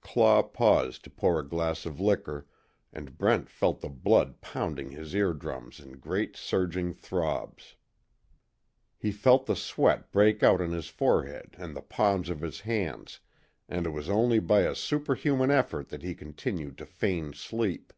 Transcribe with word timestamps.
Claw 0.00 0.42
paused 0.42 1.04
to 1.04 1.10
pour 1.10 1.38
a 1.38 1.48
glass 1.48 1.86
of 1.86 2.00
liquor, 2.00 2.48
and 2.92 3.16
Brent 3.16 3.48
felt 3.48 3.82
the 3.82 3.88
blood 3.88 4.40
pounding 4.40 4.90
his 4.90 5.14
eardrums 5.14 5.78
in 5.78 6.00
great 6.00 6.36
surging 6.36 6.92
throbs. 6.92 7.76
He 8.98 9.12
felt 9.12 9.46
the 9.46 9.54
sweat 9.54 10.10
break 10.10 10.42
out 10.42 10.60
on 10.60 10.72
his 10.72 10.88
forehead 10.88 11.54
and 11.56 11.76
the 11.76 11.82
palms 11.82 12.28
of 12.28 12.40
his 12.40 12.62
hands, 12.62 13.20
and 13.68 13.86
it 13.86 13.90
was 13.90 14.08
only 14.10 14.40
by 14.40 14.62
a 14.62 14.74
superhuman 14.74 15.52
effort 15.52 15.90
that 15.90 16.02
he 16.02 16.16
continued 16.16 16.76
to 16.78 16.84
feign 16.86 17.32
sleep. 17.32 17.92